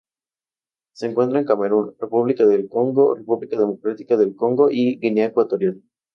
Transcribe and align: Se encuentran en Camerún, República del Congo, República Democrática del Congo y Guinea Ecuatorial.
Se 0.95 1.05
encuentran 1.05 1.41
en 1.41 1.45
Camerún, 1.45 1.95
República 1.99 2.43
del 2.47 2.67
Congo, 2.67 3.13
República 3.13 3.55
Democrática 3.55 4.17
del 4.17 4.35
Congo 4.35 4.71
y 4.71 4.97
Guinea 4.99 5.27
Ecuatorial. 5.27 5.79